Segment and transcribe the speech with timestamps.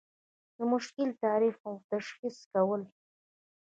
[0.57, 2.81] د مشکل تعریف او تشخیص کول.